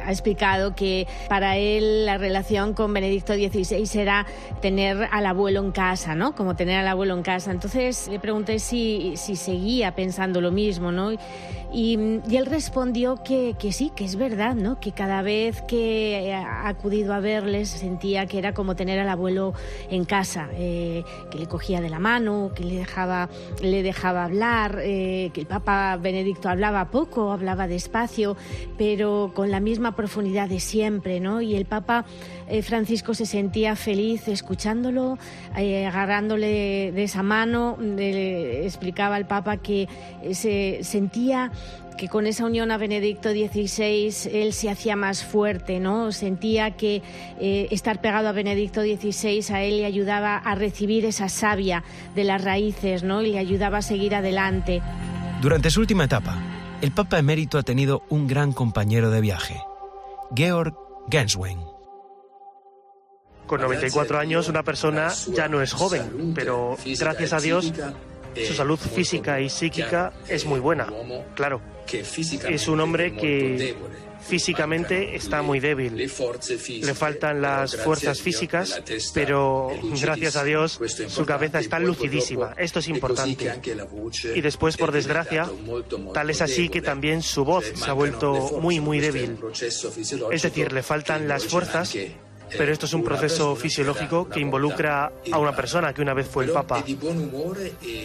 explicado 0.07 0.75
que 0.75 1.07
para 1.29 1.57
él 1.57 2.05
la 2.05 2.17
relación 2.17 2.73
con 2.73 2.91
Benedicto 2.91 3.33
XVI 3.33 3.87
era 3.99 4.25
tener 4.61 5.07
al 5.11 5.25
abuelo 5.27 5.63
en 5.63 5.71
casa, 5.71 6.15
¿no? 6.15 6.33
Como 6.33 6.55
tener 6.55 6.79
al 6.79 6.87
abuelo 6.87 7.13
en 7.13 7.21
casa. 7.21 7.51
Entonces 7.51 8.07
le 8.07 8.19
pregunté 8.19 8.57
si, 8.57 9.13
si 9.15 9.35
seguía 9.35 9.93
pensando 9.93 10.41
lo 10.41 10.51
mismo, 10.51 10.91
¿no? 10.91 11.11
Y, 11.11 11.19
y, 11.71 12.35
él 12.35 12.47
respondió 12.47 13.17
que, 13.23 13.55
que, 13.59 13.71
sí, 13.71 13.91
que 13.95 14.03
es 14.03 14.15
verdad, 14.15 14.55
¿no? 14.55 14.79
Que 14.79 14.91
cada 14.91 15.21
vez 15.21 15.61
que 15.61 16.33
ha 16.33 16.67
acudido 16.67 17.13
a 17.13 17.19
verles 17.19 17.69
sentía 17.69 18.25
que 18.25 18.39
era 18.39 18.53
como 18.53 18.75
tener 18.75 18.99
al 18.99 19.09
abuelo 19.09 19.53
en 19.91 20.03
casa, 20.05 20.49
eh, 20.53 21.03
que 21.29 21.37
le 21.37 21.45
cogía 21.45 21.79
de 21.79 21.89
la 21.89 21.99
mano, 21.99 22.51
que 22.55 22.63
le 22.63 22.75
dejaba, 22.75 23.29
le 23.61 23.83
dejaba 23.83 24.23
hablar, 24.23 24.79
eh, 24.81 25.29
que 25.31 25.41
el 25.41 25.47
Papa 25.47 25.97
Benedicto 25.97 26.49
hablaba 26.49 26.85
poco, 26.85 27.18
hablaba 27.31 27.67
despacio, 27.67 28.37
pero 28.77 29.31
con 29.35 29.51
la 29.51 29.59
misma 29.59 29.95
profundidad 29.95 30.49
de 30.49 30.59
siempre, 30.59 31.19
¿no? 31.19 31.41
Y 31.41 31.55
el 31.55 31.65
Papa 31.65 32.05
eh, 32.47 32.61
Francisco 32.61 33.13
se 33.13 33.25
sentía 33.25 33.75
feliz 33.75 34.27
escuchándolo, 34.27 35.17
eh, 35.57 35.85
agarrándole 35.85 36.91
de 36.91 37.03
esa 37.03 37.23
mano, 37.23 37.77
explicaba 37.99 39.15
al 39.15 39.27
Papa 39.27 39.57
que 39.57 39.87
se 40.31 40.79
sentía 40.83 41.51
que 41.99 42.07
con 42.07 42.25
esa 42.27 42.45
unión 42.45 42.71
a 42.71 42.77
Benedicto 42.77 43.29
XVI 43.31 44.29
él 44.31 44.53
se 44.53 44.69
hacía 44.69 44.95
más 44.95 45.25
fuerte, 45.25 45.81
¿no? 45.81 46.13
Sentía 46.13 46.71
que 46.71 47.01
eh, 47.41 47.67
estar 47.71 47.99
pegado 47.99 48.29
a 48.29 48.31
Benedicto 48.31 48.81
XVI 48.81 49.53
a 49.53 49.63
él 49.63 49.77
le 49.77 49.85
ayudaba 49.85 50.37
a 50.37 50.55
recibir 50.55 51.03
esa 51.03 51.27
savia 51.27 51.83
de 52.15 52.23
las 52.23 52.41
raíces, 52.41 53.03
¿no? 53.03 53.21
Le 53.21 53.37
ayudaba 53.37 53.79
a 53.79 53.81
seguir 53.81 54.15
adelante. 54.15 54.81
Durante 55.41 55.69
su 55.69 55.81
última 55.81 56.05
etapa, 56.05 56.41
el 56.81 56.91
Papa 56.91 57.19
emérito 57.19 57.57
ha 57.57 57.63
tenido 57.63 58.03
un 58.09 58.27
gran 58.27 58.53
compañero 58.53 59.11
de 59.11 59.21
viaje, 59.21 59.61
Georg 60.35 60.73
Genswein. 61.09 61.59
Con 63.47 63.61
94 63.61 64.19
años 64.19 64.47
una 64.47 64.63
persona 64.63 65.11
ya 65.33 65.47
no 65.47 65.61
es 65.61 65.73
joven, 65.73 66.33
pero 66.35 66.77
gracias 66.99 67.33
a 67.33 67.39
Dios 67.39 67.73
su 68.47 68.53
salud 68.53 68.79
física 68.79 69.39
y 69.39 69.49
psíquica 69.49 70.13
es 70.27 70.45
muy 70.45 70.59
buena, 70.59 70.87
claro. 71.35 71.61
Es 71.91 72.67
un 72.67 72.79
hombre 72.81 73.15
que 73.15 73.75
físicamente 74.21 75.15
está 75.15 75.41
muy 75.41 75.59
débil. 75.59 75.95
Le 75.95 76.93
faltan 76.93 77.41
las 77.41 77.75
fuerzas 77.75 78.21
físicas, 78.21 78.81
pero 79.13 79.71
gracias 79.99 80.35
a 80.35 80.43
Dios 80.43 80.79
su 81.07 81.25
cabeza 81.25 81.59
está 81.59 81.79
lucidísima. 81.79 82.53
Esto 82.57 82.79
es 82.79 82.87
importante. 82.89 83.51
Y 84.35 84.41
después, 84.41 84.77
por 84.77 84.91
desgracia, 84.91 85.49
tal 86.13 86.29
es 86.29 86.41
así 86.41 86.69
que 86.69 86.81
también 86.81 87.21
su 87.21 87.43
voz 87.43 87.65
se 87.73 87.89
ha 87.89 87.93
vuelto 87.93 88.59
muy, 88.61 88.79
muy 88.79 88.99
débil. 88.99 89.37
Es 90.31 90.41
decir, 90.43 90.73
le 90.73 90.83
faltan 90.83 91.27
las 91.27 91.45
fuerzas 91.45 91.95
pero 92.57 92.71
esto 92.71 92.85
es 92.85 92.93
un 92.93 93.03
proceso 93.03 93.55
fisiológico 93.55 94.29
que 94.29 94.39
involucra 94.39 95.11
a 95.31 95.37
una 95.37 95.55
persona 95.55 95.93
que 95.93 96.01
una 96.01 96.13
vez 96.13 96.27
fue 96.27 96.45
el 96.45 96.51
Papa. 96.51 96.83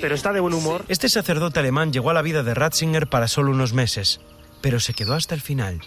Pero 0.01 0.15
está 0.15 0.33
de 0.33 0.41
buen 0.41 0.55
humor. 0.55 0.85
Este 0.89 1.09
sacerdote 1.09 1.61
alemán 1.61 1.93
llegó 1.93 2.11
a 2.11 2.15
la 2.15 2.23
vida 2.23 2.43
de 2.43 2.55
Ratzinger 2.55 3.09
para 3.09 3.29
solo 3.29 3.51
unos 3.51 3.73
meses, 3.73 4.21
pero 4.61 4.81
se 4.81 4.95
quedó 4.95 5.15
hasta 5.15 5.35
el 5.35 5.41
final. 5.41 5.81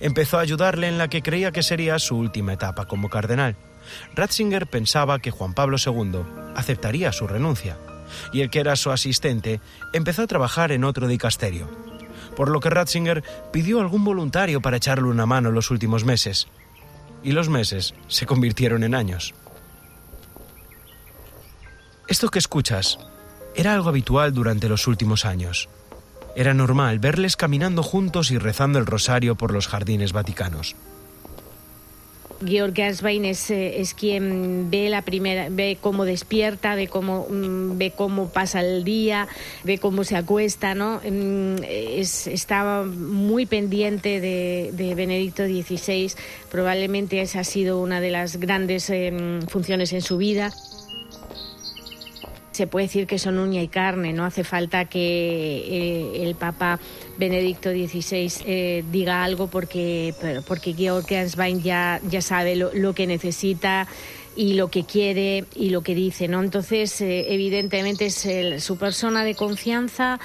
Empezó 0.00 0.38
a 0.38 0.42
ayudarle 0.42 0.88
en 0.88 0.98
la 0.98 1.08
que 1.08 1.22
creía 1.22 1.52
que 1.52 1.62
sería 1.62 1.98
su 1.98 2.16
última 2.16 2.52
etapa 2.52 2.86
como 2.86 3.08
cardenal. 3.08 3.56
Ratzinger 4.14 4.66
pensaba 4.66 5.18
que 5.18 5.30
Juan 5.30 5.54
Pablo 5.54 5.76
II 5.84 6.20
aceptaría 6.54 7.12
su 7.12 7.26
renuncia, 7.26 7.78
y 8.32 8.42
el 8.42 8.50
que 8.50 8.60
era 8.60 8.76
su 8.76 8.90
asistente 8.90 9.60
empezó 9.92 10.22
a 10.22 10.26
trabajar 10.26 10.72
en 10.72 10.84
otro 10.84 11.08
dicasterio, 11.08 11.68
por 12.36 12.48
lo 12.48 12.60
que 12.60 12.70
Ratzinger 12.70 13.24
pidió 13.52 13.80
algún 13.80 14.04
voluntario 14.04 14.60
para 14.60 14.76
echarle 14.76 15.08
una 15.08 15.26
mano 15.26 15.50
los 15.50 15.70
últimos 15.70 16.04
meses 16.04 16.48
y 17.22 17.32
los 17.32 17.48
meses 17.48 17.94
se 18.08 18.26
convirtieron 18.26 18.84
en 18.84 18.94
años. 18.94 19.34
Esto 22.08 22.28
que 22.28 22.38
escuchas 22.38 22.98
era 23.54 23.74
algo 23.74 23.88
habitual 23.88 24.32
durante 24.32 24.68
los 24.68 24.86
últimos 24.86 25.24
años. 25.24 25.68
Era 26.34 26.54
normal 26.54 26.98
verles 26.98 27.36
caminando 27.36 27.82
juntos 27.82 28.30
y 28.30 28.38
rezando 28.38 28.78
el 28.78 28.86
rosario 28.86 29.34
por 29.36 29.52
los 29.52 29.68
jardines 29.68 30.12
vaticanos. 30.12 30.74
Georg 32.46 32.74
Gersbein 32.74 33.24
es, 33.24 33.50
eh, 33.50 33.80
es, 33.80 33.94
quien 33.94 34.70
ve 34.70 34.88
la 34.88 35.02
primera, 35.02 35.48
ve 35.50 35.78
cómo 35.80 36.04
despierta, 36.04 36.74
ve 36.74 36.88
cómo 36.88 37.26
mm, 37.28 37.78
ve 37.78 37.92
cómo 37.96 38.28
pasa 38.28 38.60
el 38.60 38.84
día, 38.84 39.28
ve 39.64 39.78
cómo 39.78 40.04
se 40.04 40.16
acuesta, 40.16 40.74
¿no? 40.74 41.00
Mm, 41.08 41.56
es, 41.68 42.26
estaba 42.26 42.84
muy 42.84 43.46
pendiente 43.46 44.20
de, 44.20 44.70
de, 44.72 44.94
Benedicto 44.94 45.44
XVI. 45.44 46.12
Probablemente 46.50 47.20
esa 47.20 47.40
ha 47.40 47.44
sido 47.44 47.80
una 47.80 48.00
de 48.00 48.10
las 48.10 48.36
grandes 48.36 48.88
eh, 48.90 49.40
funciones 49.48 49.92
en 49.92 50.02
su 50.02 50.16
vida 50.16 50.52
se 52.52 52.66
puede 52.66 52.86
decir 52.86 53.06
que 53.06 53.18
son 53.18 53.38
uña 53.38 53.62
y 53.62 53.68
carne, 53.68 54.12
no 54.12 54.24
hace 54.24 54.44
falta 54.44 54.84
que 54.84 55.00
eh, 55.00 56.22
el 56.22 56.34
Papa 56.34 56.78
Benedicto 57.18 57.70
XVI 57.70 58.30
eh, 58.46 58.84
diga 58.92 59.24
algo 59.24 59.48
porque, 59.48 60.14
porque 60.46 60.74
Georg 60.74 61.06
ya, 61.62 62.00
ya 62.08 62.22
sabe 62.22 62.56
lo, 62.56 62.92
que 62.94 63.06
necesita 63.06 63.88
y 64.36 64.54
lo 64.54 64.68
que 64.68 64.84
quiere 64.84 65.44
y 65.54 65.70
lo 65.70 65.82
que 65.82 65.94
dice, 65.94 66.28
¿no? 66.28 66.42
Entonces, 66.42 67.00
eh, 67.00 67.32
evidentemente 67.32 68.06
es 68.06 68.26
su 68.62 68.76
persona 68.76 69.24
de 69.24 69.34
confianza. 69.34 70.20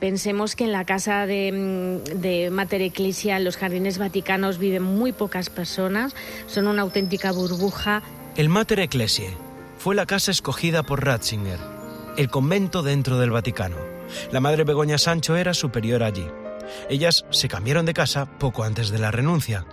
pensemos 0.00 0.56
que 0.56 0.64
en 0.64 0.72
la 0.72 0.84
casa 0.84 1.26
de, 1.26 1.52
mm, 1.52 2.20
de 2.20 2.50
Mater 2.50 2.82
Ecclesia, 2.82 3.36
en 3.36 3.44
los 3.44 3.56
jardines 3.56 3.98
vaticanos, 3.98 4.58
viven 4.58 4.82
muy 4.82 5.12
pocas 5.12 5.50
personas, 5.50 6.14
son 6.46 6.68
una 6.68 6.82
auténtica 6.82 7.32
burbuja. 7.32 8.02
El 8.36 8.48
Mater 8.48 8.80
Ecclesiae 8.80 9.47
fue 9.78 9.94
la 9.94 10.06
casa 10.06 10.32
escogida 10.32 10.82
por 10.82 11.04
Ratzinger, 11.04 11.58
el 12.16 12.28
convento 12.28 12.82
dentro 12.82 13.18
del 13.18 13.30
Vaticano. 13.30 13.76
La 14.32 14.40
madre 14.40 14.64
Begoña 14.64 14.98
Sancho 14.98 15.36
era 15.36 15.54
superior 15.54 16.02
allí. 16.02 16.26
Ellas 16.90 17.24
se 17.30 17.48
cambiaron 17.48 17.86
de 17.86 17.94
casa 17.94 18.26
poco 18.38 18.64
antes 18.64 18.90
de 18.90 18.98
la 18.98 19.12
renuncia. 19.12 19.64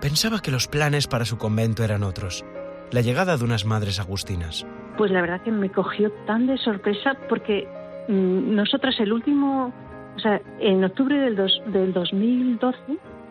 Pensaba 0.00 0.40
que 0.40 0.50
los 0.50 0.68
planes 0.68 1.06
para 1.06 1.24
su 1.24 1.38
convento 1.38 1.82
eran 1.82 2.02
otros. 2.02 2.44
La 2.92 3.00
llegada 3.00 3.36
de 3.36 3.44
unas 3.44 3.64
madres 3.64 3.98
agustinas. 3.98 4.66
Pues 4.98 5.10
la 5.10 5.22
verdad 5.22 5.42
que 5.42 5.50
me 5.50 5.72
cogió 5.72 6.12
tan 6.26 6.46
de 6.46 6.58
sorpresa 6.58 7.16
porque 7.28 7.66
mm, 8.08 8.54
nosotras 8.54 8.94
el 9.00 9.12
último, 9.12 9.72
o 10.14 10.18
sea, 10.20 10.40
en 10.60 10.84
octubre 10.84 11.18
del, 11.18 11.36
del 11.72 11.92
2012 11.92 12.78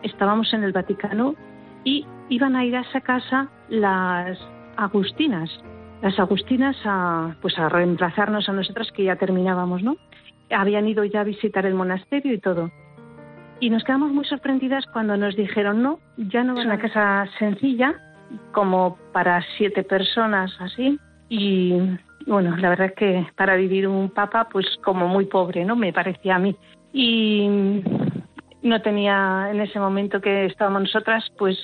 estábamos 0.02 0.52
en 0.52 0.64
el 0.64 0.72
Vaticano 0.72 1.36
y 1.84 2.04
iban 2.28 2.56
a 2.56 2.64
ir 2.64 2.76
a 2.76 2.80
esa 2.80 3.00
casa 3.00 3.48
las 3.68 4.36
agustinas, 4.76 5.48
las 6.04 6.18
agustinas 6.18 6.76
a, 6.84 7.34
pues 7.40 7.58
a 7.58 7.70
reemplazarnos 7.70 8.46
a 8.50 8.52
nosotras 8.52 8.92
que 8.92 9.04
ya 9.04 9.16
terminábamos, 9.16 9.82
¿no? 9.82 9.96
Habían 10.50 10.86
ido 10.86 11.02
ya 11.04 11.22
a 11.22 11.24
visitar 11.24 11.64
el 11.64 11.72
monasterio 11.72 12.34
y 12.34 12.38
todo. 12.38 12.70
Y 13.58 13.70
nos 13.70 13.84
quedamos 13.84 14.12
muy 14.12 14.26
sorprendidas 14.26 14.84
cuando 14.92 15.16
nos 15.16 15.34
dijeron, 15.34 15.82
no, 15.82 16.00
ya 16.18 16.44
no 16.44 16.58
es 16.58 16.66
una 16.66 16.78
casa 16.78 17.26
sencilla, 17.38 17.94
como 18.52 18.98
para 19.14 19.42
siete 19.56 19.82
personas 19.82 20.54
así. 20.60 21.00
Y 21.30 21.72
bueno, 22.26 22.54
la 22.58 22.68
verdad 22.68 22.88
es 22.88 22.94
que 22.96 23.26
para 23.34 23.56
vivir 23.56 23.88
un 23.88 24.10
papa, 24.10 24.50
pues 24.52 24.66
como 24.84 25.08
muy 25.08 25.24
pobre, 25.24 25.64
¿no? 25.64 25.74
Me 25.74 25.94
parecía 25.94 26.36
a 26.36 26.38
mí. 26.38 26.54
Y 26.92 27.82
no 28.60 28.82
tenía 28.82 29.48
en 29.50 29.58
ese 29.62 29.80
momento 29.80 30.20
que 30.20 30.44
estábamos 30.44 30.82
nosotras, 30.82 31.24
pues 31.38 31.56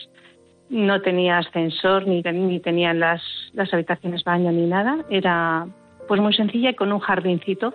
no 0.70 1.02
tenía 1.02 1.38
ascensor 1.38 2.06
ni, 2.06 2.22
ni 2.22 2.61
tenían 2.61 3.00
las, 3.00 3.20
las 3.52 3.72
habitaciones 3.74 4.24
baño 4.24 4.52
ni 4.52 4.66
nada. 4.66 5.04
Era 5.11 5.66
pues 6.09 6.20
muy 6.20 6.35
sencilla 6.35 6.70
y 6.70 6.74
con 6.74 6.92
un 6.92 7.00
jardincito 7.00 7.74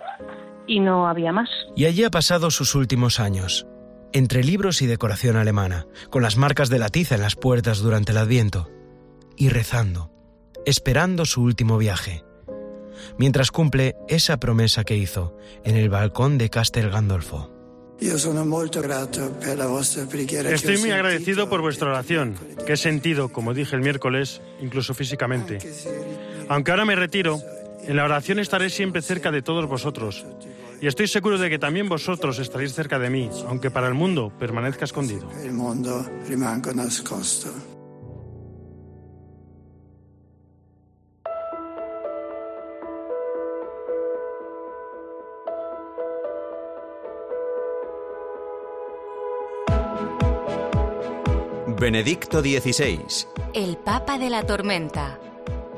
y 0.66 0.80
no 0.80 1.06
había 1.06 1.32
más. 1.32 1.48
Y 1.76 1.84
allí 1.84 2.04
ha 2.04 2.10
pasado 2.10 2.50
sus 2.50 2.74
últimos 2.74 3.20
años, 3.20 3.66
entre 4.12 4.42
libros 4.42 4.82
y 4.82 4.86
decoración 4.86 5.36
alemana, 5.36 5.86
con 6.10 6.22
las 6.22 6.36
marcas 6.36 6.68
de 6.68 6.78
la 6.78 6.88
tiza 6.88 7.14
en 7.14 7.22
las 7.22 7.36
puertas 7.36 7.80
durante 7.80 8.12
el 8.12 8.18
Adviento, 8.18 8.70
y 9.36 9.48
rezando, 9.48 10.10
esperando 10.64 11.24
su 11.24 11.42
último 11.42 11.78
viaje, 11.78 12.24
mientras 13.18 13.50
cumple 13.50 13.94
esa 14.08 14.38
promesa 14.40 14.84
que 14.84 14.96
hizo 14.96 15.36
en 15.64 15.76
el 15.76 15.88
balcón 15.88 16.38
de 16.38 16.50
Castel 16.50 16.90
Gandolfo. 16.90 17.55
Estoy 20.54 20.78
muy 20.78 20.90
agradecido 20.90 21.48
por 21.48 21.62
vuestra 21.62 21.88
oración, 21.88 22.36
que 22.66 22.74
he 22.74 22.76
sentido, 22.76 23.30
como 23.30 23.54
dije 23.54 23.74
el 23.74 23.82
miércoles, 23.82 24.42
incluso 24.60 24.92
físicamente. 24.94 25.58
Aunque 26.48 26.70
ahora 26.70 26.84
me 26.84 26.94
retiro, 26.94 27.40
en 27.84 27.96
la 27.96 28.04
oración 28.04 28.38
estaré 28.38 28.68
siempre 28.70 29.00
cerca 29.00 29.30
de 29.30 29.42
todos 29.42 29.66
vosotros. 29.66 30.26
Y 30.80 30.88
estoy 30.88 31.08
seguro 31.08 31.38
de 31.38 31.48
que 31.48 31.58
también 31.58 31.88
vosotros 31.88 32.38
estaréis 32.38 32.74
cerca 32.74 32.98
de 32.98 33.08
mí, 33.08 33.30
aunque 33.48 33.70
para 33.70 33.88
el 33.88 33.94
mundo 33.94 34.30
permanezca 34.38 34.84
escondido. 34.84 35.30
El 35.42 35.52
mundo 35.52 36.04
Benedicto 51.86 52.40
XVI. 52.40 52.98
El 53.54 53.76
Papa 53.76 54.18
de 54.18 54.28
la 54.28 54.44
Tormenta. 54.44 55.20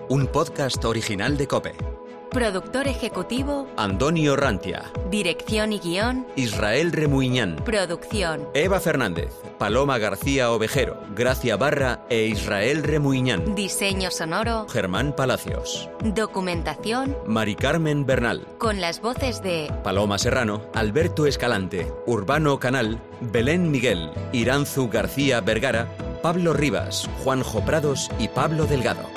Un 0.09 0.27
podcast 0.27 0.83
original 0.87 1.37
de 1.37 1.47
Cope. 1.47 1.98
Productor 2.31 2.89
ejecutivo. 2.89 3.67
Antonio 3.79 4.37
Rantia. 4.37 4.93
Dirección 5.11 5.73
y 5.73 5.79
guion. 5.79 6.27
Israel 6.37 6.93
Remuiñán. 6.93 7.57
Producción. 7.65 8.47
Eva 8.53 8.81
Fernández. 8.81 9.33
Paloma 9.59 9.97
García 9.97 10.51
Ovejero. 10.51 11.01
Gracia 11.17 11.57
Barra 11.57 12.05
e 12.11 12.27
Israel 12.27 12.83
Remuiñán. 12.83 13.55
Diseño 13.55 14.11
sonoro. 14.11 14.69
Germán 14.69 15.17
Palacios. 15.17 15.89
Documentación. 16.05 17.17
Mari 17.27 17.57
Carmen 17.57 18.05
Bernal. 18.05 18.47
Con 18.59 18.81
las 18.83 19.01
voces 19.01 19.43
de 19.43 19.73
Paloma 19.83 20.19
Serrano, 20.19 20.63
Alberto 20.75 21.27
Escalante, 21.27 21.91
Urbano 22.07 22.59
Canal, 22.61 23.01
Belén 23.21 23.71
Miguel, 23.71 24.11
Iranzu 24.33 24.91
García 24.91 25.41
Vergara, 25.41 25.89
Pablo 26.23 26.53
Rivas, 26.53 27.09
Juanjo 27.25 27.65
Prados 27.65 28.11
y 28.19 28.29
Pablo 28.29 28.67
Delgado. 28.67 29.09